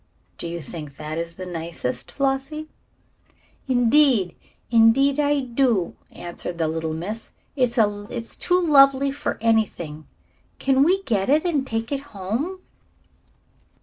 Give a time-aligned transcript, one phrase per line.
[0.39, 2.67] "Do you think that is the nicest, Flossie?"
[3.67, 4.35] "Indeed,
[4.71, 7.29] indeed I do," answered the little miss.
[7.55, 10.07] "It's too lovely for anything.
[10.57, 12.61] Can't we get it and take it home?"